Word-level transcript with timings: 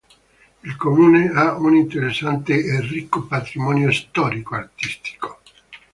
Il 0.63 0.75
comune 0.77 1.29
ha 1.31 1.53
un 1.57 1.75
interessante 1.75 2.55
e 2.55 2.81
ricco 2.81 3.27
patrimonio 3.27 3.91
storico-artistico. 3.91 5.41